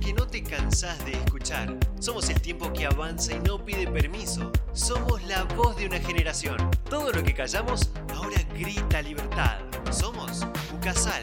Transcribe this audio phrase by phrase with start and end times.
[0.00, 1.76] que no te cansás de escuchar.
[2.00, 4.50] Somos el tiempo que avanza y no pide permiso.
[4.72, 6.56] Somos la voz de una generación.
[6.90, 9.58] Todo lo que callamos ahora grita libertad.
[9.92, 10.44] Somos
[10.74, 11.22] Ucasal.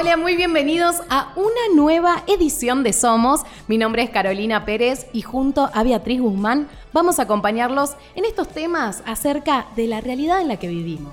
[0.00, 3.42] Hola, muy bienvenidos a una nueva edición de Somos.
[3.68, 8.48] Mi nombre es Carolina Pérez y junto a Beatriz Guzmán vamos a acompañarlos en estos
[8.48, 11.12] temas acerca de la realidad en la que vivimos.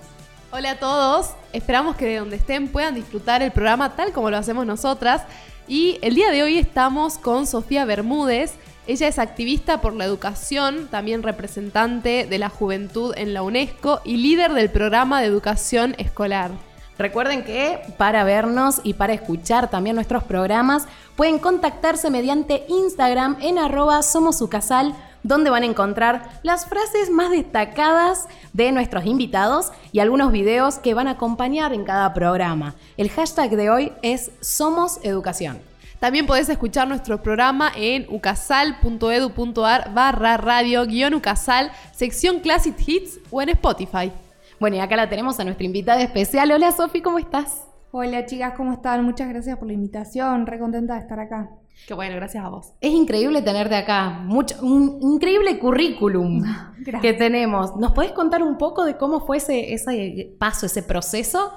[0.53, 4.37] Hola a todos, esperamos que de donde estén puedan disfrutar el programa tal como lo
[4.37, 5.23] hacemos nosotras.
[5.67, 8.53] Y el día de hoy estamos con Sofía Bermúdez.
[8.87, 14.15] Ella es activista por la educación, también representante de la juventud en la UNESCO y
[14.15, 16.51] líder del programa de educación escolar.
[16.97, 23.59] Recuerden que para vernos y para escuchar también nuestros programas pueden contactarse mediante Instagram en
[23.59, 30.31] arroba somosucasal donde van a encontrar las frases más destacadas de nuestros invitados y algunos
[30.31, 32.75] videos que van a acompañar en cada programa.
[32.95, 35.59] El hashtag de hoy es Somos Educación.
[35.99, 43.41] También podés escuchar nuestro programa en ucasal.edu.ar barra radio guion ucasal, sección Classic Hits o
[43.41, 44.11] en Spotify.
[44.59, 46.51] Bueno, y acá la tenemos a nuestra invitada especial.
[46.51, 47.67] Hola Sofi, ¿cómo estás?
[47.91, 49.05] Hola chicas, ¿cómo están?
[49.05, 51.51] Muchas gracias por la invitación, re contenta de estar acá.
[51.87, 52.73] Qué bueno, gracias a vos.
[52.81, 56.43] Es increíble tenerte acá, Mucho, un increíble currículum
[57.01, 57.75] que tenemos.
[57.75, 61.51] ¿Nos podés contar un poco de cómo fue ese, ese paso, ese proceso?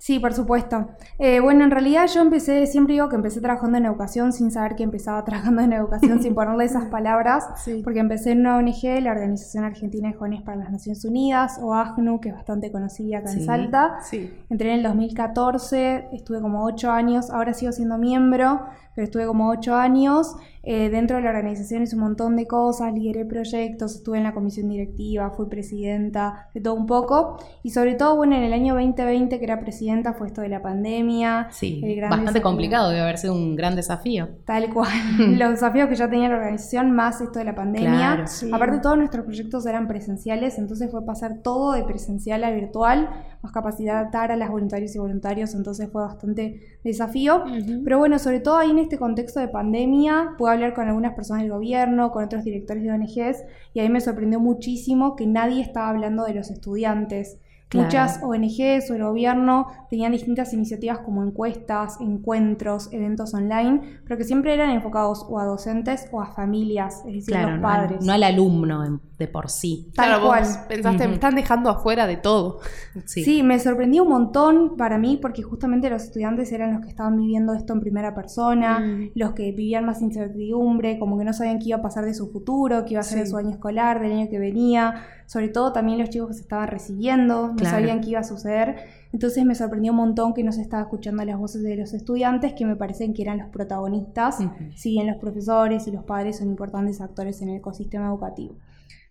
[0.00, 0.88] Sí, por supuesto.
[1.18, 4.74] Eh, bueno, en realidad yo empecé, siempre digo que empecé trabajando en educación sin saber
[4.74, 7.46] que empezaba trabajando en educación, sin ponerle esas palabras,
[7.84, 11.74] porque empecé en una ONG, la Organización Argentina de Jóvenes para las Naciones Unidas, o
[11.74, 13.98] AGNU, que es bastante conocida acá en Salta.
[14.00, 14.32] Sí.
[14.48, 18.62] Entré en el 2014, estuve como ocho años, ahora sigo siendo miembro,
[19.00, 20.36] pero estuve como ocho años.
[20.62, 24.34] Eh, dentro de la organización hice un montón de cosas, lideré proyectos, estuve en la
[24.34, 27.38] comisión directiva, fui presidenta, de todo un poco.
[27.62, 30.60] Y sobre todo, bueno, en el año 2020 que era presidenta fue esto de la
[30.60, 31.48] pandemia.
[31.50, 34.28] Sí, bastante complicado, debe haber sido un gran desafío.
[34.44, 34.90] Tal cual,
[35.38, 38.26] los desafíos que ya tenía la organización, más esto de la pandemia.
[38.52, 43.08] Aparte, todos nuestros proyectos eran presenciales, entonces fue pasar todo de presencial a virtual,
[43.40, 47.44] más capacitar a las voluntarios y voluntarios, entonces fue bastante desafío.
[47.82, 51.42] Pero bueno, sobre todo ahí en este contexto de pandemia, pude hablar con algunas personas
[51.42, 55.88] del gobierno, con otros directores de ONGs, y ahí me sorprendió muchísimo que nadie estaba
[55.88, 57.38] hablando de los estudiantes.
[57.72, 64.24] Muchas ONGs o el gobierno tenían distintas iniciativas como encuestas, encuentros, eventos online, pero que
[64.24, 68.04] siempre eran enfocados o a docentes o a familias, es decir, a los padres.
[68.04, 69.90] No al, alumno de por sí.
[69.94, 70.44] Tal claro, cual.
[70.68, 72.60] pensaste, me están dejando afuera de todo.
[73.06, 73.24] Sí.
[73.24, 77.16] sí, me sorprendió un montón para mí porque justamente los estudiantes eran los que estaban
[77.16, 79.12] viviendo esto en primera persona, mm.
[79.14, 82.30] los que vivían más incertidumbre, como que no sabían qué iba a pasar de su
[82.30, 85.72] futuro, qué iba a ser de su año escolar, del año que venía sobre todo
[85.72, 88.76] también los chicos que se estaban recibiendo, no sabían qué iba a suceder.
[89.12, 92.54] Entonces me sorprendió un montón que no se estaba escuchando las voces de los estudiantes,
[92.54, 94.38] que me parecen que eran los protagonistas,
[94.76, 98.56] si bien los profesores y los padres son importantes actores en el ecosistema educativo.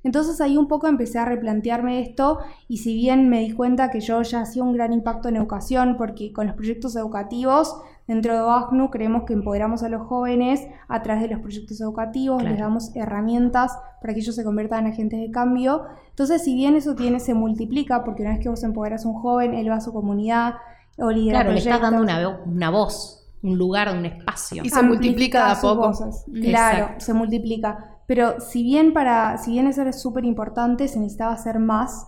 [0.02, 2.40] Entonces ahí un poco empecé a replantearme esto
[2.70, 5.98] y si bien me di cuenta que yo ya hacía un gran impacto en educación,
[5.98, 11.04] porque con los proyectos educativos dentro de OACNU creemos que empoderamos a los jóvenes a
[11.04, 15.20] través de los proyectos educativos, les damos herramientas para que ellos se conviertan en agentes
[15.20, 15.84] de cambio.
[16.10, 19.14] Entonces si bien eso tiene, se multiplica, porque una vez que vos empoderas a un
[19.14, 20.56] joven, él va a su comunidad
[20.98, 24.64] o lidera Claro, le estás dando una, una voz, un lugar, un espacio.
[24.66, 25.92] Y se multiplica de a poco.
[26.34, 28.00] Claro, se multiplica.
[28.08, 32.08] Pero si bien para, si bien eso era súper importante, se necesitaba hacer más,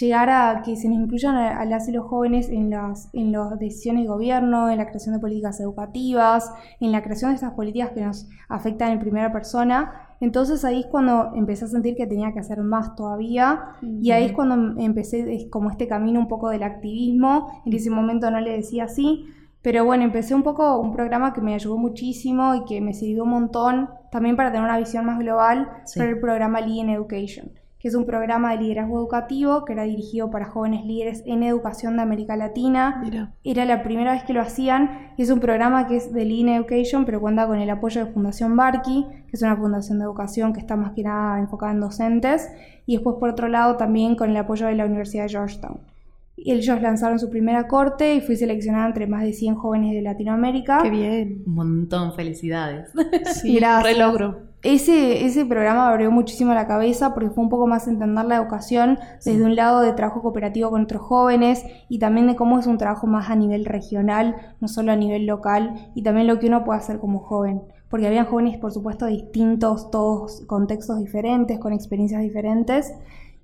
[0.00, 3.58] llegar a que se nos incluyan a, las y los jóvenes en las, en las
[3.58, 7.90] decisiones de gobierno, en la creación de políticas educativas, en la creación de estas políticas
[7.90, 9.92] que nos afectan en primera persona.
[10.20, 14.24] Entonces ahí es cuando empecé a sentir que tenía que hacer más todavía y ahí
[14.24, 17.62] es cuando empecé como este camino un poco del activismo.
[17.64, 19.26] En ese momento no le decía así,
[19.62, 23.24] pero bueno, empecé un poco un programa que me ayudó muchísimo y que me sirvió
[23.24, 27.50] un montón también para tener una visión más global sobre el programa Lean Education,
[27.84, 31.96] que es un programa de liderazgo educativo que era dirigido para jóvenes líderes en educación
[31.96, 33.02] de América Latina.
[33.44, 36.48] Era la primera vez que lo hacían y es un programa que es de Lean
[36.48, 40.54] Education, pero cuenta con el apoyo de Fundación Barky, que es una fundación de educación
[40.54, 42.50] que está más que nada enfocada en docentes,
[42.86, 45.93] y después por otro lado también con el apoyo de la Universidad de Georgetown.
[46.36, 50.80] Ellos lanzaron su primera corte y fui seleccionada entre más de 100 jóvenes de Latinoamérica.
[50.82, 51.42] Qué bien.
[51.46, 52.90] Un montón, felicidades.
[53.40, 53.98] Sí, Gracias.
[53.98, 54.54] logro.
[54.62, 58.98] Ese, ese programa abrió muchísimo la cabeza porque fue un poco más entender la educación
[59.22, 62.78] desde un lado de trabajo cooperativo con otros jóvenes y también de cómo es un
[62.78, 66.64] trabajo más a nivel regional, no solo a nivel local, y también lo que uno
[66.64, 67.60] puede hacer como joven.
[67.90, 72.94] Porque habían jóvenes, por supuesto, distintos, todos contextos diferentes, con experiencias diferentes.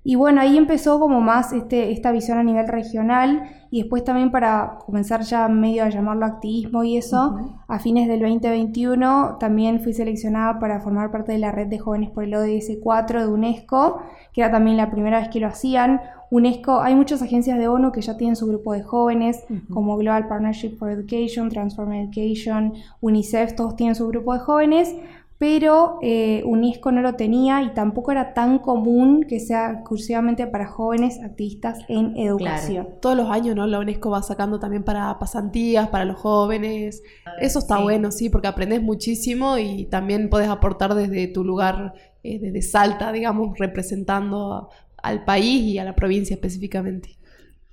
[0.03, 4.31] Y bueno, ahí empezó como más este, esta visión a nivel regional y después también
[4.31, 7.37] para comenzar ya medio a llamarlo activismo y eso,
[7.67, 12.09] a fines del 2021 también fui seleccionada para formar parte de la red de jóvenes
[12.09, 14.01] por el ODS 4 de UNESCO,
[14.33, 16.01] que era también la primera vez que lo hacían.
[16.31, 20.27] UNESCO, hay muchas agencias de ONU que ya tienen su grupo de jóvenes, como Global
[20.27, 24.95] Partnership for Education, Transform Education, UNICEF, todos tienen su grupo de jóvenes,
[25.41, 30.67] pero eh, UNESCO no lo tenía y tampoco era tan común que sea exclusivamente para
[30.67, 32.87] jóvenes activistas en educación.
[33.01, 33.65] Todos los años, ¿no?
[33.65, 37.01] La UNESCO va sacando también para pasantías, para los jóvenes.
[37.39, 37.81] Eso está Sí.
[37.83, 43.11] bueno, sí, porque aprendes muchísimo y también puedes aportar desde tu lugar, eh, desde Salta,
[43.11, 44.69] digamos, representando a-
[45.01, 47.17] al país y a la provincia específicamente.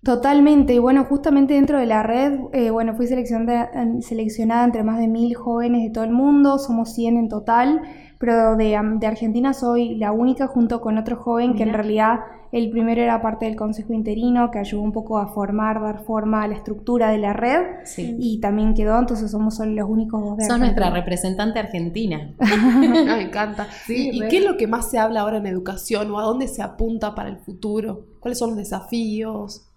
[0.03, 4.99] Totalmente, y bueno, justamente dentro de la red, eh, bueno, fui seleccionada, seleccionada entre más
[4.99, 7.83] de mil jóvenes de todo el mundo, somos 100 en total,
[8.19, 12.21] pero de, de Argentina soy la única junto con otro joven que en realidad
[12.53, 16.43] el primero era parte del Consejo Interino, que ayudó un poco a formar, dar forma
[16.45, 18.17] a la estructura de la red, Sí.
[18.19, 22.35] y también quedó, entonces somos solo los únicos dos de Sos nuestra representante argentina.
[22.81, 23.67] Me encanta.
[23.85, 24.29] Sí, ¿Y re.
[24.29, 27.15] qué es lo que más se habla ahora en educación o a dónde se apunta
[27.17, 28.07] para el futuro?
[28.21, 29.68] ¿Cuáles son los desafíos?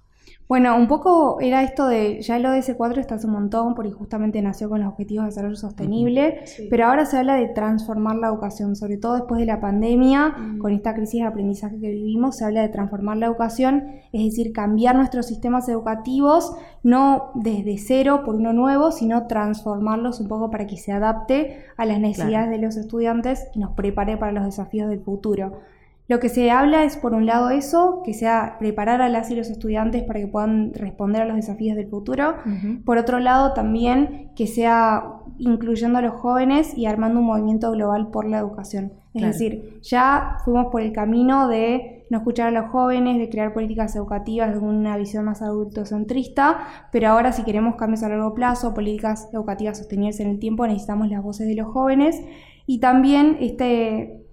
[0.51, 3.93] Bueno, un poco era esto de, ya el ODS 4 está hace un montón, porque
[3.93, 8.27] justamente nació con los Objetivos de Desarrollo Sostenible, pero ahora se habla de transformar la
[8.27, 12.43] educación, sobre todo después de la pandemia, con esta crisis de aprendizaje que vivimos, se
[12.43, 16.53] habla de transformar la educación, es decir, cambiar nuestros sistemas educativos,
[16.83, 21.85] no desde cero por uno nuevo, sino transformarlos un poco para que se adapte a
[21.85, 25.61] las necesidades de los estudiantes y nos prepare para los desafíos del futuro.
[26.11, 29.35] Lo que se habla es, por un lado, eso, que sea preparar a las y
[29.37, 32.35] los estudiantes para que puedan responder a los desafíos del futuro.
[32.83, 35.05] Por otro lado, también que sea
[35.37, 38.91] incluyendo a los jóvenes y armando un movimiento global por la educación.
[39.13, 39.27] Es Claro.
[39.27, 43.95] decir, ya fuimos por el camino de no escuchar a los jóvenes, de crear políticas
[43.95, 46.57] educativas de una visión más adultocentrista,
[46.91, 51.07] pero ahora si queremos cambios a largo plazo, políticas educativas sostenibles en el tiempo, necesitamos
[51.07, 52.21] las voces de los jóvenes.
[52.65, 54.25] Y también este,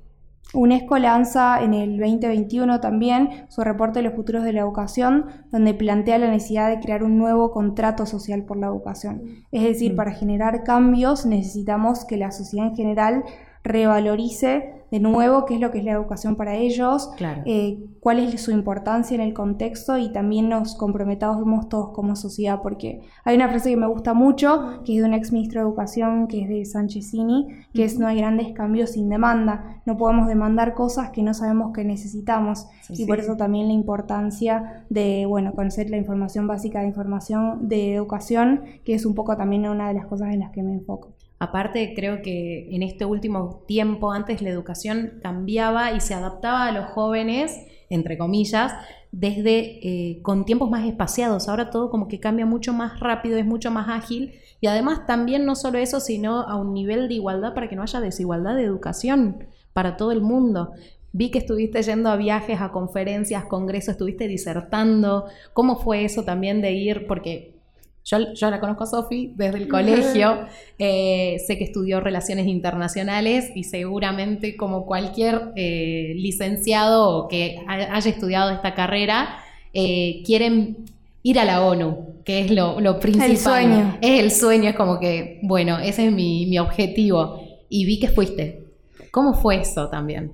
[0.55, 5.75] UNESCO lanza en el 2021 también su reporte de los futuros de la educación, donde
[5.75, 9.45] plantea la necesidad de crear un nuevo contrato social por la educación.
[9.53, 9.97] Es decir, Mm.
[9.97, 13.25] para generar cambios necesitamos que la sociedad en general
[13.63, 17.43] revalorice de nuevo qué es lo que es la educación para ellos, Claro.
[17.47, 22.61] eh, cuál es su importancia en el contexto y también nos comprometamos todos como sociedad,
[22.63, 25.67] porque hay una frase que me gusta mucho, que es de un ex ministro de
[25.69, 30.27] Educación, que es de Sanchezini, que es no hay grandes cambios sin demanda, no podemos
[30.29, 35.27] demandar cosas que no sabemos que necesitamos Sí, y por eso también la importancia de,
[35.27, 39.89] bueno, conocer la información básica de información de educación, que es un poco también una
[39.89, 41.11] de las cosas en las que me enfoco.
[41.39, 46.73] Aparte, creo que en este último tiempo, antes la educación cambiaba y se adaptaba a
[46.73, 48.75] los jóvenes, entre comillas,
[49.13, 51.49] desde eh, con tiempos más espaciados.
[51.49, 54.35] Ahora todo como que cambia mucho más rápido, es mucho más ágil.
[54.61, 57.83] Y además también no solo eso, sino a un nivel de igualdad para que no
[57.83, 60.73] haya desigualdad de educación para todo el mundo.
[61.13, 65.27] Vi que estuviste yendo a viajes, a conferencias, congresos, estuviste disertando.
[65.55, 67.07] ¿Cómo fue eso también de ir?
[67.07, 67.58] Porque
[68.05, 70.47] yo, yo la conozco a Sofi desde el colegio,
[70.79, 78.11] eh, sé que estudió relaciones internacionales y seguramente como cualquier eh, licenciado que ha- haya
[78.11, 79.39] estudiado esta carrera,
[79.75, 80.79] eh, quieren
[81.23, 83.37] ir a la ONU, que es lo, lo principal.
[83.37, 83.99] sueño.
[84.01, 87.43] Es el sueño, es como que, bueno, ese es mi, mi objetivo.
[87.69, 88.65] Y vi que fuiste.
[89.11, 90.33] ¿Cómo fue eso también?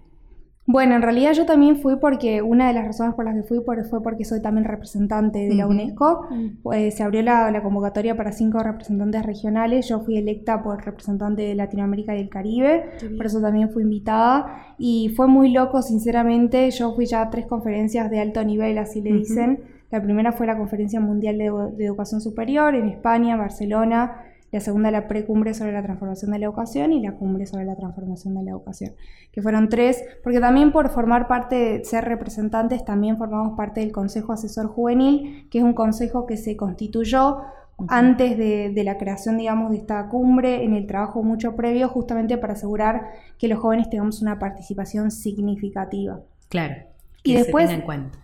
[0.67, 3.61] Bueno, en realidad yo también fui porque una de las razones por las que fui
[3.61, 5.67] por- fue porque soy también representante de la.
[5.69, 6.27] UNESCO.
[6.63, 9.87] Pues, se abrió la, la convocatoria para cinco representantes regionales.
[9.89, 12.85] Yo fui electa por representante de Latinoamérica y el Caribe.
[13.19, 14.75] Por eso también fui invitada.
[14.79, 16.71] Y fue muy loco, sinceramente.
[16.71, 19.61] Yo fui ya a tres conferencias de alto nivel, así le dicen.
[19.91, 24.13] La primera fue la Conferencia Mundial de, de Educación Superior en España, Barcelona.
[24.55, 27.75] La segunda, la precumbre sobre la transformación de la educación y la cumbre sobre la
[27.75, 28.93] transformación de la educación,
[29.33, 33.91] que fueron tres, porque también por formar parte, de ser representantes, también formamos parte del
[33.91, 37.39] Consejo Asesor Juvenil, que es un consejo que se constituyó
[37.89, 42.39] antes de, de la creación, digamos, de esta cumbre, en el trabajo mucho previo, justamente
[42.39, 43.09] para asegurar
[43.41, 46.21] que los jóvenes tengamos una participación significativa.
[46.49, 46.75] Claro.
[47.25, 48.19] Y que después- en cuenta.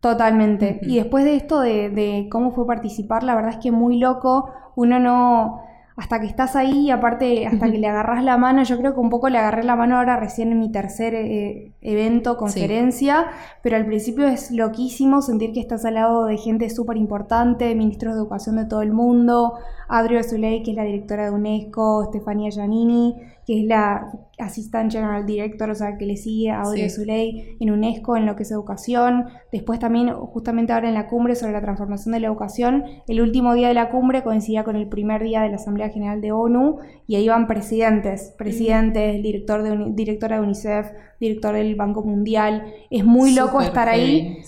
[0.00, 0.80] Totalmente.
[0.82, 4.50] Y después de esto de, de cómo fue participar, la verdad es que muy loco,
[4.74, 5.62] uno no
[5.96, 9.08] hasta que estás ahí, aparte, hasta que le agarras la mano, yo creo que un
[9.08, 13.28] poco le agarré la mano ahora recién en mi tercer eh, evento, conferencia,
[13.62, 18.14] pero al principio es loquísimo sentir que estás al lado de gente súper importante, ministros
[18.14, 19.54] de educación de todo el mundo,
[19.88, 25.24] Adrio Zuley, que es la directora de UNESCO, Stefania Giannini, que es la Assistant General
[25.24, 27.56] Director, o sea, que le sigue a Audrey sí.
[27.60, 29.26] en UNESCO, en lo que es educación.
[29.52, 33.54] Después también, justamente ahora en la cumbre sobre la transformación de la educación, el último
[33.54, 36.78] día de la cumbre coincidía con el primer día de la Asamblea General de ONU
[37.06, 40.88] y ahí van presidentes, presidentes, director de, directora de UNICEF,
[41.20, 42.64] director del Banco Mundial.
[42.90, 44.38] Es muy loco estar ahí,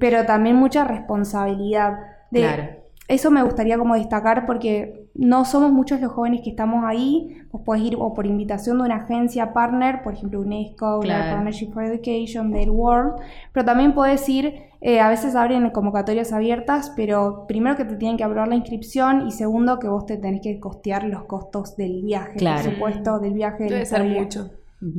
[0.00, 1.92] pero también mucha responsabilidad.
[2.30, 2.80] De, claro
[3.10, 7.62] eso me gustaría como destacar porque no somos muchos los jóvenes que estamos ahí, vos
[7.62, 11.84] podés ir o por invitación de una agencia partner, por ejemplo UNESCO, la Partnership for
[11.84, 13.14] Education, Del World,
[13.52, 18.16] pero también podés ir, eh, a veces abren convocatorias abiertas, pero primero que te tienen
[18.16, 22.02] que aprobar la inscripción y segundo que vos te tenés que costear los costos del
[22.02, 23.64] viaje, por supuesto, del viaje.
[23.64, 24.50] Debe ser mucho.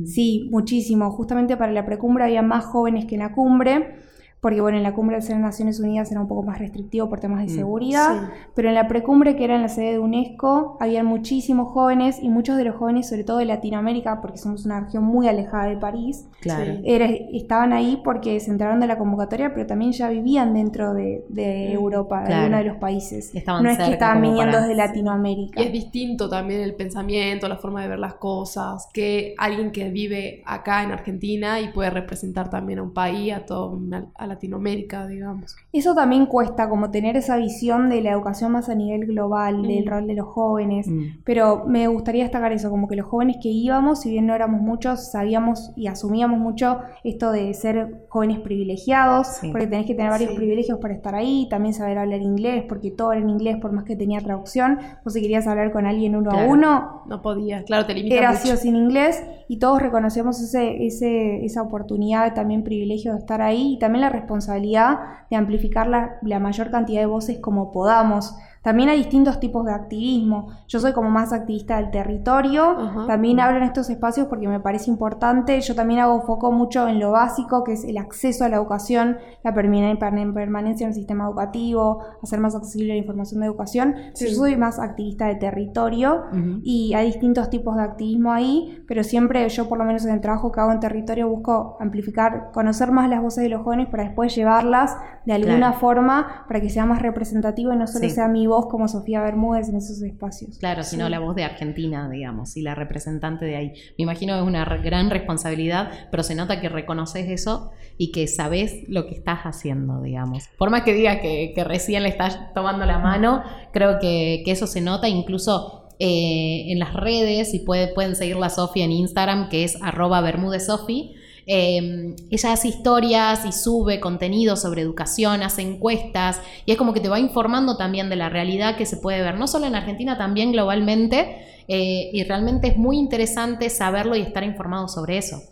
[0.04, 1.10] Sí, muchísimo.
[1.10, 3.96] Justamente para la precumbre había más jóvenes que en la cumbre
[4.42, 7.20] porque bueno, en la cumbre de las Naciones Unidas era un poco más restrictivo por
[7.20, 10.78] temas de mm, seguridad, pero en la precumbre que era en la sede de UNESCO,
[10.80, 14.80] había muchísimos jóvenes y muchos de los jóvenes, sobre todo de Latinoamérica, porque somos una
[14.80, 16.72] región muy alejada de París, claro.
[16.84, 21.72] estaban ahí porque se enteraron de la convocatoria, pero también ya vivían dentro de, mm,
[21.72, 23.32] Europa, de uno de los países.
[23.46, 25.62] no es que estaban viniendo desde Latinoamérica.
[25.62, 29.88] Y es distinto también el pensamiento, la forma de ver las cosas, que alguien que
[29.90, 33.78] vive acá en Argentina y puede representar también a un país, a todo
[34.16, 35.56] a Latinoamérica, digamos.
[35.72, 39.84] Eso también cuesta, como tener esa visión de la educación más a nivel global, del
[39.84, 39.88] mm.
[39.88, 41.22] rol de los jóvenes, mm.
[41.24, 44.60] pero me gustaría destacar eso, como que los jóvenes que íbamos, si bien no éramos
[44.60, 50.34] muchos, sabíamos y asumíamos mucho esto de ser jóvenes privilegiados, porque tenés que tener varios
[50.34, 53.84] privilegios para estar ahí, también saber hablar inglés, porque todo era en inglés por más
[53.84, 57.86] que tenía traducción, o si querías hablar con alguien uno a uno, no podías, claro,
[57.86, 62.62] te limitas Era así o sin inglés, y todos reconocemos ese, ese, esa oportunidad, también
[62.62, 64.98] privilegio de estar ahí, y también la responsabilidad
[65.30, 68.34] de amplificar la, la mayor cantidad de voces como podamos.
[68.62, 70.48] También hay distintos tipos de activismo.
[70.68, 73.06] Yo soy como más activista del territorio.
[73.06, 75.60] También hablo en estos espacios porque me parece importante.
[75.60, 79.18] Yo también hago foco mucho en lo básico, que es el acceso a la educación,
[79.42, 83.94] la permanencia en el sistema educativo, hacer más accesible la información de educación.
[84.14, 86.22] Yo soy más activista de territorio
[86.62, 90.20] y hay distintos tipos de activismo ahí, pero siempre yo, por lo menos en el
[90.20, 94.04] trabajo que hago en territorio, busco amplificar, conocer más las voces de los jóvenes para
[94.04, 98.46] después llevarlas de alguna forma para que sea más representativo y no solo sea mi
[98.52, 100.58] voz como Sofía Bermúdez en esos espacios.
[100.58, 103.72] Claro, sino la voz de Argentina, digamos, y la representante de ahí.
[103.98, 108.28] Me imagino que es una gran responsabilidad, pero se nota que reconoces eso y que
[108.28, 110.48] sabes lo que estás haciendo, digamos.
[110.58, 113.42] Por más que digas que, recién le estás tomando la mano,
[113.72, 118.84] creo que, eso se nota incluso eh, en las redes y pueden seguir la Sofía
[118.84, 121.14] en Instagram, que es arroba bermúdezsofi
[121.46, 127.00] Em, ella hace historias y sube contenido sobre educación, hace encuestas y es como que
[127.00, 130.16] te va informando también de la realidad que se puede ver, no solo en Argentina,
[130.16, 131.48] también globalmente.
[131.68, 135.42] Eh, y realmente es muy interesante saberlo y estar informado sobre eso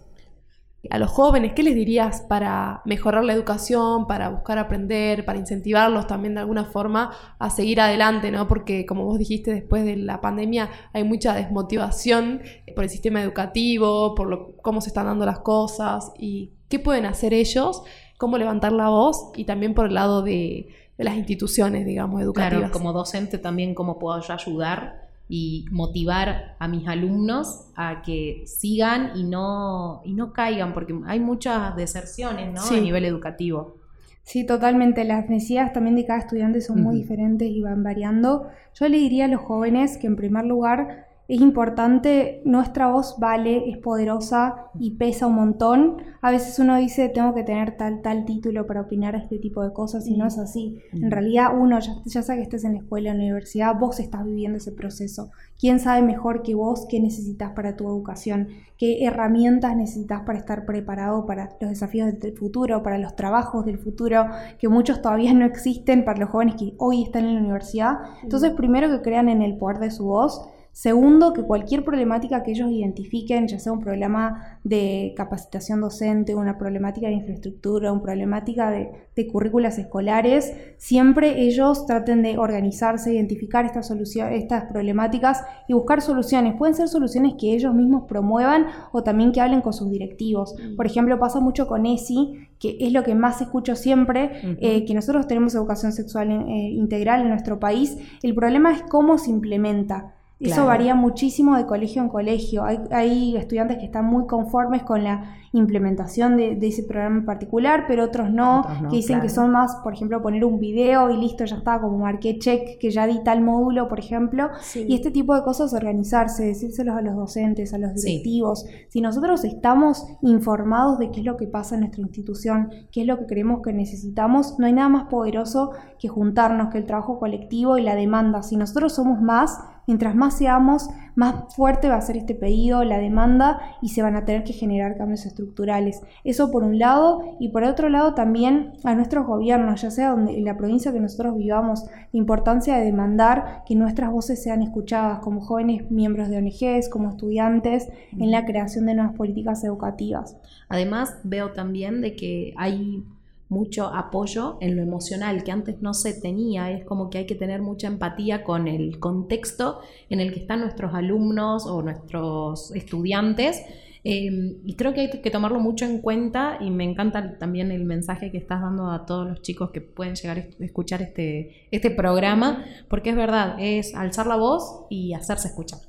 [0.88, 6.06] a los jóvenes, ¿qué les dirías para mejorar la educación, para buscar aprender, para incentivarlos
[6.06, 8.48] también de alguna forma a seguir adelante, ¿no?
[8.48, 12.40] Porque como vos dijiste, después de la pandemia hay mucha desmotivación
[12.74, 17.04] por el sistema educativo, por lo, cómo se están dando las cosas y qué pueden
[17.04, 17.82] hacer ellos,
[18.16, 22.58] cómo levantar la voz y también por el lado de, de las instituciones, digamos, educativas.
[22.58, 24.99] Claro, como docente también cómo puedo yo ayudar
[25.32, 31.20] y motivar a mis alumnos a que sigan y no, y no caigan, porque hay
[31.20, 32.60] muchas deserciones ¿no?
[32.60, 33.76] a nivel educativo.
[34.24, 35.04] Sí, totalmente.
[35.04, 38.48] Las necesidades también de cada estudiante son muy diferentes y van variando.
[38.74, 43.70] Yo le diría a los jóvenes que en primer lugar es importante, nuestra voz vale,
[43.70, 45.98] es poderosa y pesa un montón.
[46.22, 49.72] A veces uno dice, tengo que tener tal, tal título para opinar este tipo de
[49.72, 50.80] cosas y no es así.
[50.92, 54.00] En realidad uno, ya, ya sea que estés en la escuela, en la universidad, vos
[54.00, 55.30] estás viviendo ese proceso.
[55.56, 58.48] ¿Quién sabe mejor que vos qué necesitas para tu educación?
[58.76, 63.78] ¿Qué herramientas necesitas para estar preparado para los desafíos del futuro, para los trabajos del
[63.78, 64.26] futuro,
[64.58, 67.98] que muchos todavía no existen para los jóvenes que hoy están en la universidad?
[68.24, 72.52] Entonces, primero que crean en el poder de su voz Segundo, que cualquier problemática que
[72.52, 78.70] ellos identifiquen, ya sea un problema de capacitación docente, una problemática de infraestructura, una problemática
[78.70, 86.54] de, currículas escolares, siempre ellos traten de organizarse, identificar estas, estas problemáticas y buscar soluciones.
[86.56, 90.54] Pueden ser soluciones que ellos mismos promuevan o también que hablen con sus directivos.
[90.54, 90.76] Mm.
[90.76, 94.94] Por ejemplo, pasa mucho con ESI, que es lo que más escucho siempre, eh, que
[94.94, 97.98] nosotros tenemos educación sexual eh, integral en nuestro país.
[98.22, 100.14] El problema es cómo se implementa.
[100.40, 102.64] Eso varía muchísimo de colegio en colegio.
[102.64, 108.04] Hay, estudiantes que están muy conformes con la implementación de, ese programa en particular, pero
[108.04, 111.56] otros no, que dicen que son más, por ejemplo, poner un video y listo, ya
[111.56, 114.48] está, como marqué check, que ya di tal módulo, por ejemplo.
[114.74, 118.64] Y este tipo de cosas, organizarse, decírselos a los docentes, a los directivos.
[118.88, 123.06] Si nosotros estamos informados de qué es lo que pasa en nuestra institución, qué es
[123.06, 127.18] lo que creemos que necesitamos, no hay nada más poderoso que juntarnos, que el trabajo
[127.18, 128.42] colectivo y la demanda.
[128.42, 129.58] Si nosotros somos más,
[129.90, 134.14] Mientras más seamos, más fuerte va a ser este pedido, la demanda y se van
[134.14, 136.00] a tener que generar cambios estructurales.
[136.22, 140.38] Eso por un lado y por otro lado también a nuestros gobiernos, ya sea donde,
[140.38, 145.18] en la provincia que nosotros vivamos, la importancia de demandar que nuestras voces sean escuchadas
[145.18, 150.36] como jóvenes miembros de ONGs, como estudiantes, en la creación de nuevas políticas educativas.
[150.68, 153.04] Además, veo también de que hay
[153.50, 156.70] mucho apoyo en lo emocional que antes no se tenía.
[156.70, 160.60] Es como que hay que tener mucha empatía con el contexto en el que están
[160.60, 163.62] nuestros alumnos o nuestros estudiantes.
[164.02, 167.84] Em, y creo que hay que tomarlo mucho en cuenta y me encanta también el
[167.84, 171.90] mensaje que estás dando a todos los chicos que pueden llegar a escuchar este, este
[171.90, 175.80] programa, porque es verdad, es alzar la voz y hacerse escuchar.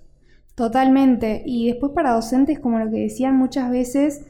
[0.55, 1.43] Totalmente.
[1.45, 4.25] Y después para docentes, como lo que decían muchas veces,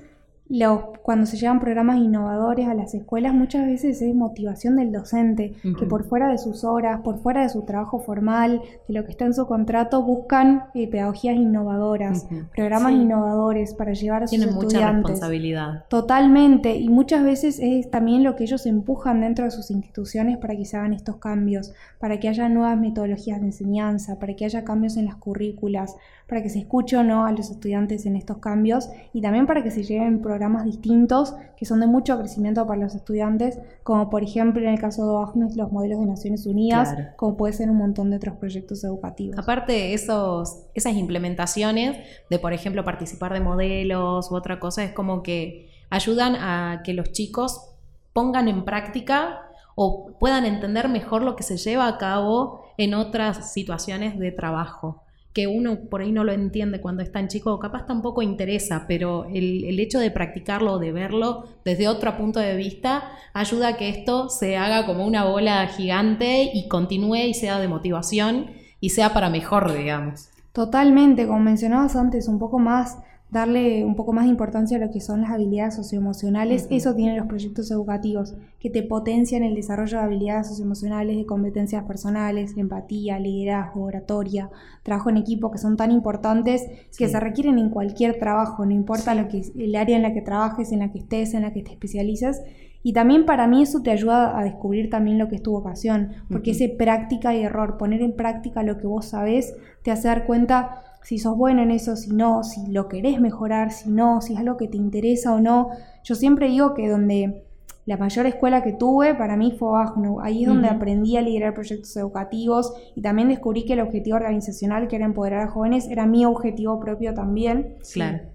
[1.01, 5.86] cuando se llevan programas innovadores a las escuelas, muchas veces es motivación del docente, que
[5.86, 9.25] por fuera de sus horas, por fuera de su trabajo formal, de lo que está
[9.25, 14.81] en su contrato, buscan eh, pedagogías innovadoras, programas innovadores para llevar a sus Tienen estudiantes.
[14.81, 15.86] mucha responsabilidad.
[15.88, 20.55] Totalmente, y muchas veces es también lo que ellos empujan dentro de sus instituciones para
[20.55, 24.63] que se hagan estos cambios, para que haya nuevas metodologías de enseñanza, para que haya
[24.63, 25.96] cambios en las currículas,
[26.31, 29.63] para que se escuche o no a los estudiantes en estos cambios y también para
[29.63, 34.23] que se lleven programas distintos que son de mucho crecimiento para los estudiantes, como por
[34.23, 37.75] ejemplo en el caso de AFNUS los modelos de Naciones Unidas, como puede ser un
[37.75, 39.38] montón de otros proyectos educativos.
[39.38, 41.97] Aparte, esos, esas implementaciones
[42.29, 46.93] de, por ejemplo, participar de modelos u otra cosa, es como que ayudan a que
[46.93, 47.73] los chicos
[48.13, 49.41] pongan en práctica
[49.75, 55.03] o puedan entender mejor lo que se lleva a cabo en otras situaciones de trabajo
[55.33, 59.25] que uno por ahí no lo entiende cuando es tan chico, capaz tampoco interesa, pero
[59.25, 64.29] el, hecho de practicarlo, de verlo desde otro punto de vista, ayuda a que esto
[64.29, 69.29] se haga como una bola gigante y continúe y sea de motivación y sea para
[69.29, 70.29] mejor, digamos.
[70.51, 72.98] Totalmente, como mencionabas antes, un poco más
[73.31, 76.67] darle un poco más de importancia a lo que son las habilidades socioemocionales.
[76.70, 81.85] Eso tienen los proyectos educativos, que te potencian el desarrollo de habilidades socioemocionales, de competencias
[81.85, 84.50] personales, empatía, liderazgo, oratoria,
[84.83, 86.67] trabajo en equipo, que son tan importantes
[86.98, 90.22] que se requieren en cualquier trabajo, no importa lo que el área en la que
[90.22, 92.41] trabajes, en la que estés, en la que te especialices.
[92.83, 96.13] Y también para mí eso te ayuda a descubrir también lo que es tu vocación,
[96.29, 100.25] porque ese práctica y error, poner en práctica lo que vos sabés, te hace dar
[100.25, 104.33] cuenta si sos bueno en eso, si no, si lo querés mejorar, si no, si
[104.33, 105.70] es algo que te interesa o no.
[106.03, 107.44] Yo siempre digo que donde
[107.85, 110.20] la mayor escuela que tuve para mí fue Agno.
[110.22, 114.87] Ahí es donde aprendí a liderar proyectos educativos y también descubrí que el objetivo organizacional,
[114.87, 117.77] que era empoderar a jóvenes, era mi objetivo propio también.
[117.92, 118.30] Claro.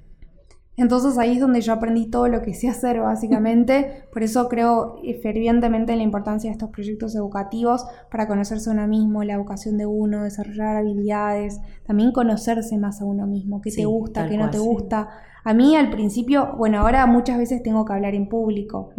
[0.76, 4.04] Entonces ahí es donde yo aprendí todo lo que sé hacer básicamente.
[4.12, 8.86] Por eso creo fervientemente en la importancia de estos proyectos educativos para conocerse a uno
[8.86, 13.84] mismo, la educación de uno, desarrollar habilidades, también conocerse más a uno mismo, qué te
[13.84, 15.08] gusta, qué no te gusta.
[15.44, 18.90] A mí al principio, bueno, ahora muchas veces tengo que hablar en público.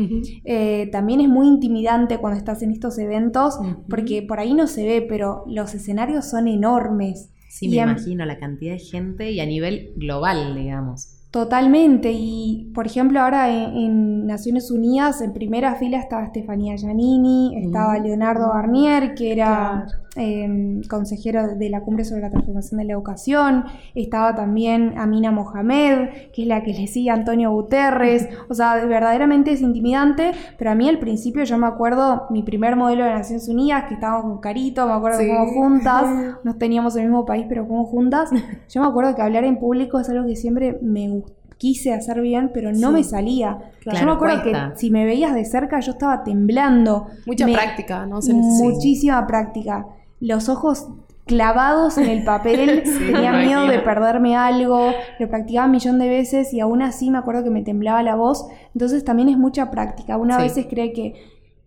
[0.46, 3.60] Eh, también es muy intimidante cuando estás en estos eventos
[3.90, 7.32] porque por ahí no se ve, pero los escenarios son enormes.
[7.50, 11.17] Sí, me imagino la cantidad de gente y a nivel global, digamos.
[11.38, 18.00] Totalmente, y por ejemplo ahora en, Naciones Unidas en primera fila estaba Estefanía Giannini, estaba
[18.00, 19.86] Leonardo Garnier, que era
[20.18, 26.10] em, consejero de la Cumbre sobre la Transformación de la Educación, estaba también Amina Mohamed,
[26.34, 30.72] que es la que le sigue a Antonio Guterres, o sea, verdaderamente es intimidante, pero
[30.72, 34.24] a mí al principio yo me acuerdo mi primer modelo de Naciones Unidas, que estábamos
[34.24, 36.06] con Carito, me acuerdo que como juntas,
[36.44, 38.30] no teníamos el mismo país, pero como juntas,
[38.70, 42.22] yo me acuerdo que hablar en público es algo que siempre me gustó quise hacer
[42.22, 43.58] bien, pero no me salía.
[43.86, 47.08] yo me acuerdo que si me veías de cerca yo estaba temblando.
[47.26, 48.20] Mucha práctica, ¿no?
[48.22, 49.86] muchísima práctica.
[50.20, 50.88] Los ojos
[51.26, 56.08] clavados en el papel, Sí, tenía miedo de perderme algo, lo practicaba un millón de
[56.08, 59.70] veces y aún así me acuerdo que me temblaba la voz, entonces también es mucha
[59.70, 60.18] práctica.
[60.18, 60.42] Una Sí.
[60.42, 61.14] a veces cree que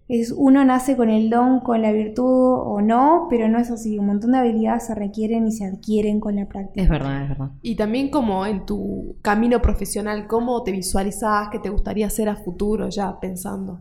[0.09, 3.97] es, uno nace con el don, con la virtud o no, pero no es así,
[3.97, 6.83] un montón de habilidades se requieren y se adquieren con la práctica.
[6.83, 7.51] Es verdad, es verdad.
[7.63, 11.49] Y también como en tu camino profesional, ¿cómo te visualizás?
[11.51, 13.79] ¿Qué te gustaría hacer a futuro ya pensando?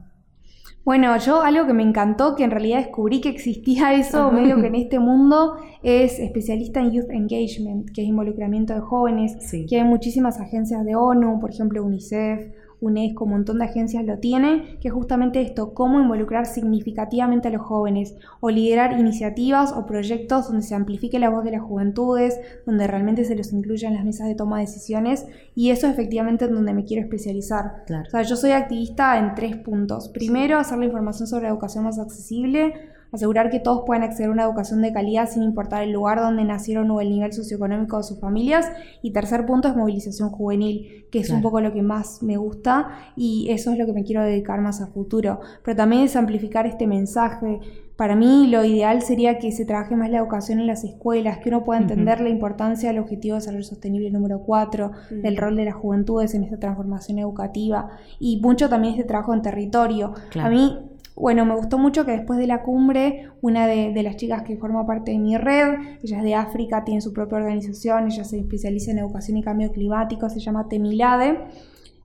[0.85, 4.67] Bueno, yo algo que me encantó, que en realidad descubrí que existía eso medio que
[4.67, 9.65] en este mundo, es especialista en Youth Engagement, que es involucramiento de jóvenes, Sí.
[9.65, 14.19] que hay muchísimas agencias de ONU, por ejemplo UNICEF, UNESCO, un montón de agencias lo
[14.19, 19.85] tiene, que es justamente esto, cómo involucrar significativamente a los jóvenes o liderar iniciativas o
[19.85, 23.95] proyectos donde se amplifique la voz de las juventudes, donde realmente se los incluya en
[23.95, 27.83] las mesas de toma de decisiones y eso es efectivamente en donde me quiero especializar.
[27.85, 28.05] Claro.
[28.07, 30.09] O sea, yo soy activista en tres puntos.
[30.09, 32.73] Primero, hacer la información sobre la educación más accesible,
[33.11, 36.43] asegurar que todos puedan acceder a una educación de calidad sin importar el lugar donde
[36.43, 38.71] nacieron o el nivel socioeconómico de sus familias.
[39.01, 42.89] Y tercer punto es movilización juvenil, que es un poco lo que más me gusta
[43.15, 45.39] y eso es lo que me quiero dedicar más a futuro.
[45.63, 47.59] Pero también es amplificar este mensaje.
[47.95, 51.49] Para mí lo ideal sería que se trabaje más la educación en las escuelas, que
[51.49, 55.21] uno pueda entender la importancia del objetivo de desarrollo sostenible número 4, Mm.
[55.21, 59.41] del rol de las juventudes en esta transformación educativa y mucho también este trabajo en
[59.41, 60.13] territorio.
[60.29, 60.47] Claro.
[60.47, 60.77] A mí,
[61.19, 64.55] bueno, me gustó mucho que después de la cumbre, una de, de las chicas que
[64.55, 68.39] forma parte de mi red, ella es de África, tiene su propia organización, ella se
[68.39, 71.37] especializa en educación y cambio climático, se llama Temilade.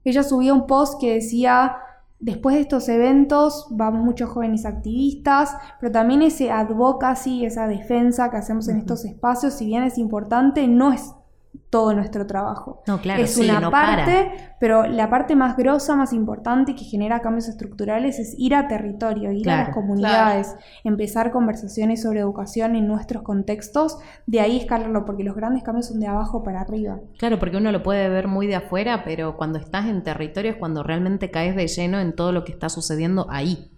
[0.03, 1.77] Ella subió un post que decía,
[2.19, 8.37] después de estos eventos vamos muchos jóvenes activistas, pero también ese advocacy, esa defensa que
[8.37, 11.14] hacemos en estos espacios, si bien es importante, no es
[11.69, 12.83] todo nuestro trabajo.
[12.87, 14.57] No, claro, es sí, una no parte, para.
[14.59, 18.67] pero la parte más grosa, más importante y que genera cambios estructurales es ir a
[18.67, 25.05] territorio, ir a las comunidades, empezar conversaciones sobre educación en nuestros contextos, de ahí escalarlo,
[25.05, 26.99] porque los grandes cambios son de abajo para arriba.
[27.17, 30.57] Claro, porque uno lo puede ver muy de afuera, pero cuando estás en territorio es
[30.57, 33.71] cuando realmente caes de lleno en todo lo que está sucediendo ahí.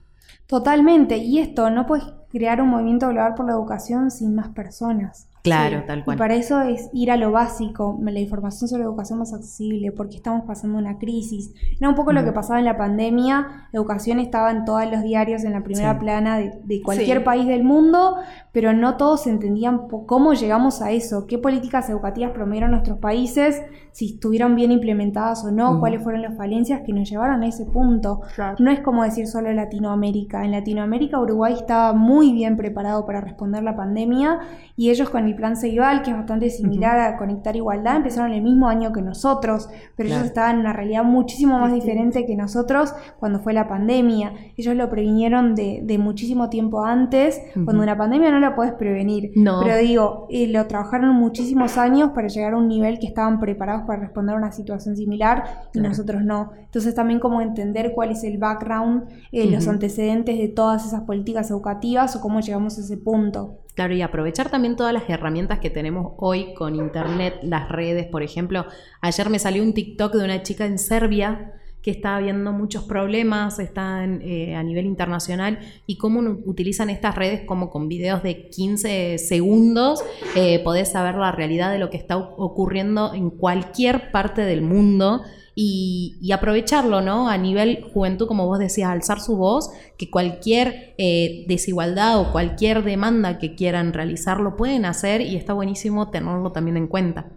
[0.47, 5.29] Totalmente, y esto, no puedes crear un movimiento global por la educación sin más personas.
[5.43, 6.17] Claro, Sí, tal Y cual.
[6.17, 10.43] para eso es ir a lo básico, la información sobre educación más accesible, porque estamos
[10.45, 11.54] pasando una crisis.
[11.80, 15.43] Era un poco lo que pasaba en la pandemia, educación estaba en todos los diarios,
[15.43, 16.00] en la primera Sí.
[16.00, 17.23] plana de, de cualquier Sí.
[17.23, 18.17] país del mundo,
[18.58, 24.13] pero no todos entendían cómo llegamos a eso, qué políticas educativas promovieron nuestros países, si
[24.15, 28.22] estuvieron bien implementadas o no, cuáles fueron las falencias que nos llevaron a ese punto.
[28.34, 28.56] Claro.
[28.60, 30.43] No es como decir solo Latinoamérica.
[30.43, 34.39] En Latinoamérica Uruguay estaba muy bien preparado para responder la pandemia
[34.76, 38.41] y ellos con el plan Ceibal, que es bastante similar a Conectar Igualdad, empezaron el
[38.41, 40.22] mismo año que nosotros, pero Claro.
[40.22, 44.34] ellos estaban en una realidad muchísimo más diferente que nosotros cuando fue la pandemia.
[44.58, 49.31] Ellos lo previnieron de, de muchísimo tiempo antes, cuando una pandemia no la puedes prevenir.
[49.36, 49.62] No.
[49.63, 53.83] Pero digo, eh, lo trabajaron muchísimos años para llegar a un nivel que estaban preparados
[53.86, 55.89] para responder a una situación similar y Claro.
[55.89, 56.51] nosotros no.
[56.65, 61.49] Entonces también como entender cuál es el background, eh, los antecedentes de todas esas políticas
[61.51, 63.60] educativas o cómo llegamos a ese punto.
[63.75, 68.23] Claro, y aprovechar también todas las herramientas que tenemos hoy con internet, las redes, por
[68.23, 68.65] ejemplo.
[69.01, 71.53] Ayer me salió un TikTok de una chica en Serbia
[71.88, 77.15] que está viendo muchos problemas, está en, eh, a nivel internacional, y cómo utilizan estas
[77.15, 80.04] redes como con videos de 15 segundos,
[80.36, 85.21] eh, podés saber la realidad de lo que está ocurriendo en cualquier parte del mundo.
[85.60, 87.30] Y, y aprovecharlo, ¿no?
[87.30, 92.84] A nivel juventud, como vos decías, alzar su voz, que cualquier eh, desigualdad o cualquier
[92.84, 97.37] demanda que quieran realizar lo pueden hacer y está buenísimo tenerlo también en cuenta.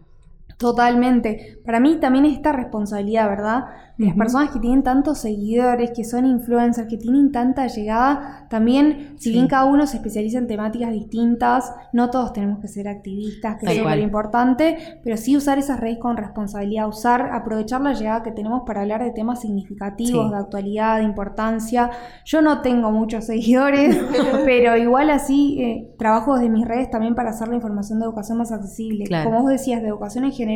[0.60, 1.58] Totalmente.
[1.64, 3.64] Para mí también es esta responsabilidad, ¿verdad?
[3.96, 9.14] De las personas que tienen tantos seguidores, que son influencers, que tienen tanta llegada, también,
[9.18, 9.32] si Sí.
[9.32, 13.66] bien cada uno se especializa en temáticas distintas, no todos tenemos que ser activistas, que
[13.72, 18.32] es súper importante, pero sí usar esas redes con responsabilidad, usar, aprovechar la llegada que
[18.32, 20.30] tenemos para hablar de temas significativos, Sí.
[20.30, 21.90] de actualidad, de importancia.
[22.26, 23.96] Yo no tengo muchos seguidores,
[24.44, 28.36] pero igual así eh, trabajo desde mis redes también para hacer la información de educación
[28.38, 29.04] más accesible.
[29.04, 29.30] Claro.
[29.30, 30.49] Como vos decías, de educación en general,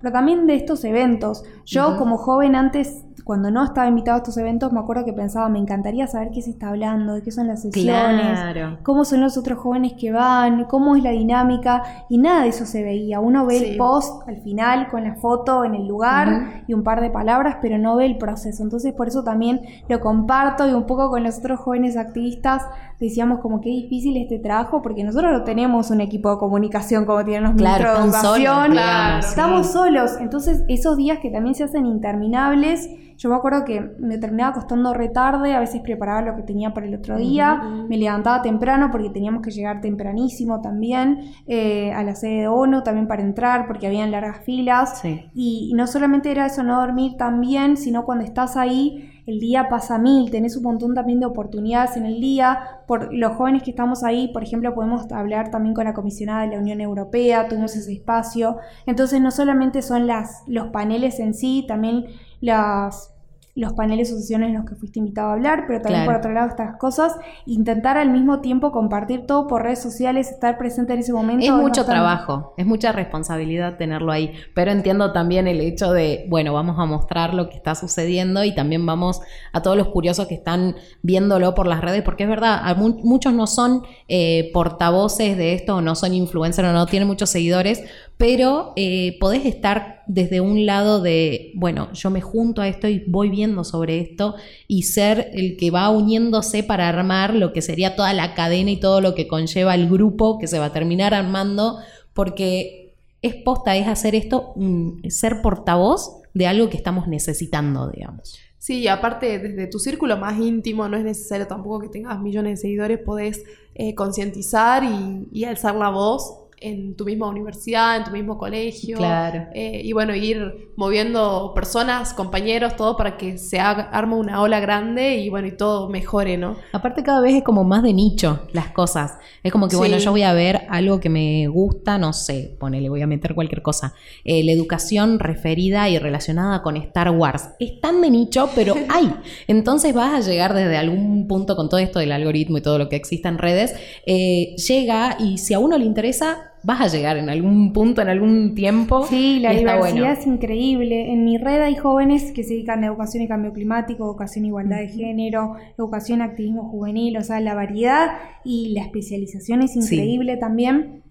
[0.00, 1.44] pero también de estos eventos.
[1.64, 5.48] Yo como joven antes, cuando no estaba invitado a estos eventos, me acuerdo que pensaba,
[5.48, 8.78] me encantaría saber qué se está hablando, de qué son las sesiones, Claro.
[8.82, 12.66] cómo son los otros jóvenes que van, cómo es la dinámica, y nada de eso
[12.66, 13.20] se veía.
[13.20, 13.64] Uno ve Sí.
[13.70, 17.56] el post al final con la foto en el lugar y un par de palabras,
[17.62, 18.62] pero no ve el proceso.
[18.62, 22.62] Entonces por eso también lo comparto y un poco con los otros jóvenes activistas
[23.00, 27.24] decíamos como que difícil este trabajo porque nosotros no tenemos un equipo de comunicación como
[27.24, 29.22] tienen los Claro, ministros de solos, educación.
[29.22, 29.28] sí.
[29.28, 34.18] Estamos solos, entonces esos días que también se hacen interminables yo me acuerdo que me
[34.18, 38.42] terminaba acostando retarde, a veces preparaba lo que tenía para el otro día, me levantaba
[38.42, 43.22] temprano porque teníamos que llegar tempranísimo también eh, a la sede de ONU, también para
[43.22, 45.02] entrar porque habían largas filas.
[45.34, 49.68] Y, no solamente era eso, no dormir tan bien, sino cuando estás ahí el día
[49.70, 52.82] pasa mil, tenés un montón también de oportunidades en el día.
[52.86, 56.48] Por los jóvenes que estamos ahí, por ejemplo, podemos hablar también con la comisionada de
[56.48, 58.58] la Unión Europea, tuvimos ese espacio.
[58.84, 62.04] Entonces, no solamente son las, los paneles en sí, también
[62.44, 63.14] las
[63.56, 66.32] los paneles o sesiones en los que fuiste invitado a hablar, pero también por otro
[66.32, 67.14] lado estas cosas,
[67.46, 71.44] intentar al mismo tiempo compartir todo por redes sociales, estar presente en ese momento.
[71.44, 76.52] Es mucho trabajo, es mucha responsabilidad tenerlo ahí, pero entiendo también el hecho de, bueno,
[76.52, 79.20] vamos a mostrar lo que está sucediendo y también vamos
[79.52, 83.46] a todos los curiosos que están viéndolo por las redes, porque es verdad, muchos no
[83.46, 87.84] son eh, portavoces de esto, no son influencers o no tienen muchos seguidores,
[88.16, 93.04] pero eh, podés estar desde un lado de, bueno, yo me junto a esto y
[93.06, 94.34] voy viendo sobre esto
[94.68, 98.80] y ser el que va uniéndose para armar lo que sería toda la cadena y
[98.80, 101.78] todo lo que conlleva el grupo que se va a terminar armando,
[102.12, 108.38] porque es posta, es hacer esto, mm, ser portavoz de algo que estamos necesitando, digamos.
[108.58, 112.62] Sí, aparte desde tu círculo más íntimo no es necesario tampoco que tengas millones de
[112.62, 118.10] seguidores, podés eh, concientizar y, y alzar la voz en tu misma universidad, en tu
[118.10, 118.96] mismo colegio.
[118.96, 119.48] Claro.
[119.54, 124.60] Eh, y bueno, ir moviendo personas, compañeros, todo para que se haga, arme una ola
[124.60, 126.56] grande y bueno, y todo mejore, ¿no?
[126.72, 129.18] Aparte cada vez es como más de nicho las cosas.
[129.42, 132.88] Es como que, bueno, yo voy a ver algo que me gusta, no sé, ponele,
[132.88, 133.94] voy a meter cualquier cosa.
[134.24, 137.50] Eh, la educación referida y relacionada con Star Wars.
[137.60, 139.14] Es tan de nicho, pero hay.
[139.46, 142.88] Entonces vas a llegar desde algún punto con todo esto del algoritmo y todo lo
[142.88, 143.74] que exista en redes,
[144.06, 148.08] eh, llega y si a uno le interesa, vas a llegar en algún punto, en
[148.08, 149.06] algún tiempo.
[149.06, 151.12] Sí, la diversidad es increíble.
[151.12, 154.48] En mi red hay jóvenes que se dedican a educación y cambio climático, educación e
[154.48, 158.12] igualdad de género, educación y activismo juvenil, o sea, la variedad
[158.44, 161.02] y la especialización es increíble también.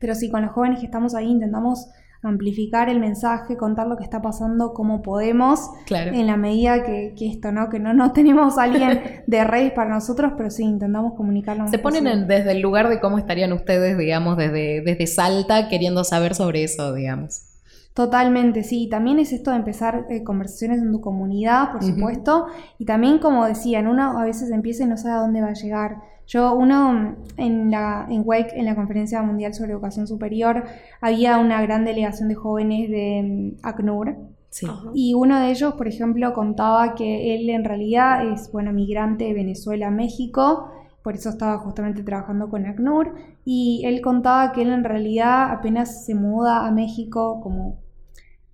[0.00, 1.88] Pero sí, con los jóvenes que estamos ahí intentamos
[2.22, 7.52] amplificar el mensaje, contar lo que está pasando como podemos, en la medida que, esto,
[7.52, 7.68] ¿no?
[7.68, 11.68] Que no, no tenemos a alguien de redes para nosotros, pero sí intentamos comunicarlo.
[11.68, 16.34] Se ponen desde el lugar de cómo estarían ustedes, digamos, desde, desde Salta, queriendo saber
[16.34, 17.49] sobre eso, digamos.
[17.94, 18.88] Totalmente, sí.
[18.88, 22.46] También es esto de empezar eh, conversaciones en tu comunidad, por supuesto.
[22.78, 25.54] Y también, como decían, uno a veces empieza y no sabe a dónde va a
[25.54, 25.96] llegar.
[26.26, 30.64] Yo, uno, en la en WAKE, en la Conferencia Mundial sobre Educación Superior,
[31.00, 34.16] había una gran delegación de jóvenes de mm, ACNUR.
[34.94, 39.34] Y uno de ellos, por ejemplo, contaba que él en realidad es, bueno, migrante de
[39.34, 40.70] Venezuela a México,
[41.02, 46.04] por eso estaba justamente trabajando con ACNUR, y él contaba que él en realidad apenas
[46.04, 47.78] se muda a México como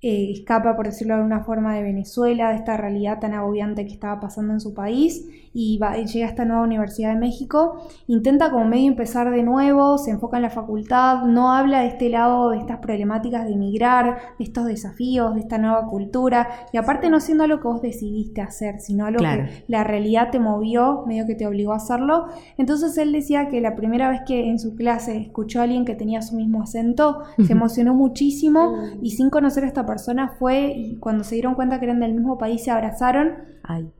[0.09, 3.92] eh, escapa, por decirlo de alguna forma, de Venezuela, de esta realidad tan agobiante que
[3.92, 8.53] estaba pasando en su país, y, va, llega a esta nueva Universidad de México, intenta
[8.53, 12.51] como medio empezar de nuevo, se enfoca en la facultad, no habla de este lado,
[12.51, 17.19] de estas problemáticas de emigrar, de estos desafíos, de esta nueva cultura, y aparte no
[17.19, 21.35] siendo algo que vos decidiste hacer, sino algo que la realidad te movió, medio que
[21.35, 22.27] te obligó a hacerlo.
[22.59, 25.97] Entonces él decía que la primera vez que en su clase escuchó a alguien que
[25.97, 29.95] tenía su mismo acento, se emocionó muchísimo y sin conocer a esta persona
[30.38, 33.35] fue y cuando se dieron cuenta que eran del mismo país se abrazaron.
[33.62, 33.92] Ay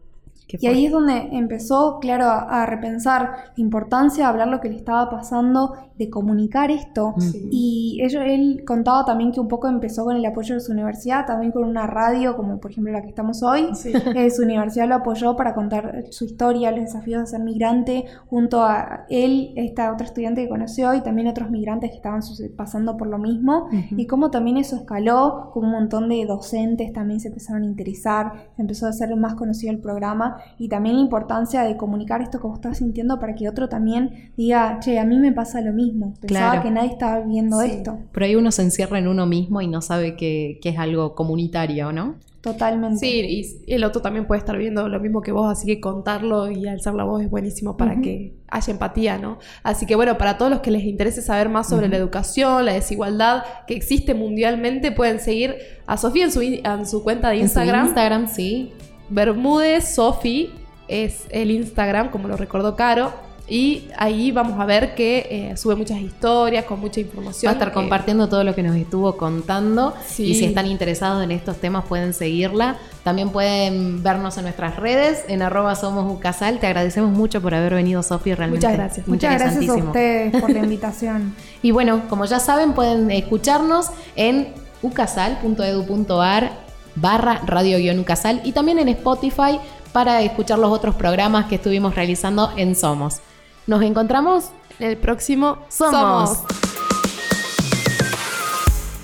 [0.49, 3.23] y ahí es donde empezó, claro, a, repensar
[3.57, 7.15] la importancia de hablar lo que le estaba pasando, de comunicar esto.
[7.51, 11.27] Y ello, él contaba también que un poco empezó con el apoyo de su universidad,
[11.27, 13.69] también con una radio, como por ejemplo la que estamos hoy.
[14.17, 18.63] Eh, su universidad lo apoyó para contar su historia, los desafíos de ser migrante, junto
[18.63, 22.21] a él, esta otra estudiante que conoció, y también otros migrantes que estaban
[22.57, 23.69] pasando por lo mismo.
[23.91, 28.33] Y cómo también eso escaló, como un montón de docentes también se empezaron a interesar,
[28.55, 32.41] se empezó a hacer más conocido el programa y también la importancia de comunicar esto
[32.41, 35.73] que vos estás sintiendo para que otro también diga, che, a mí me pasa lo
[35.73, 36.15] mismo.
[36.21, 37.99] Pensaba que nadie estaba viendo esto.
[38.13, 41.15] Pero ahí uno se encierra en uno mismo y no sabe que, que es algo
[41.15, 42.17] comunitario, ¿no?
[42.47, 42.99] Totalmente.
[42.99, 46.49] Sí, y el otro también puede estar viendo lo mismo que vos, así que contarlo
[46.49, 49.41] y alzar la voz es buenísimo para que haya empatía, ¿no?
[49.65, 52.75] Así que bueno, para todos los que les interese saber más sobre la educación, la
[52.75, 57.87] desigualdad que existe mundialmente, pueden seguir a Sofía en su, en su cuenta de Instagram.
[57.87, 58.73] Instagram, sí.
[59.09, 60.53] Bermúdez Sofi
[60.89, 63.27] es el Instagram, como lo recordó Caro.
[63.49, 67.49] Y ahí vamos a ver que eh, sube muchas historias con mucha información.
[67.49, 69.95] Va a estar compartiendo todo lo que nos estuvo contando.
[70.19, 72.77] Y si están interesados en estos temas pueden seguirla.
[73.05, 76.59] También pueden vernos en nuestras redes, en arroba somos Ucasal.
[76.59, 78.67] Te agradecemos mucho por haber venido, Sofi, realmente.
[78.67, 79.07] Muchas gracias.
[79.07, 81.37] Muchas gracias a ustedes por la invitación.
[81.63, 84.49] y bueno, como ya saben, pueden escucharnos en
[84.83, 86.66] ucasal.edu.ar
[86.97, 89.61] barra radio-ucasal y también en Spotify
[89.93, 93.21] para escuchar los otros programas que estuvimos realizando en Somos.
[93.67, 96.41] Nos encontramos en el próximo Somos.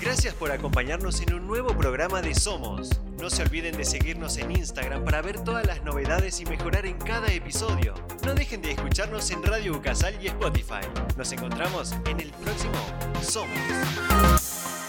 [0.01, 2.89] Gracias por acompañarnos en un nuevo programa de Somos.
[3.19, 6.97] No se olviden de seguirnos en Instagram para ver todas las novedades y mejorar en
[6.97, 7.93] cada episodio.
[8.25, 10.85] No dejen de escucharnos en Radio Ucasal y Spotify.
[11.17, 12.75] Nos encontramos en el próximo
[13.21, 14.82] Somos.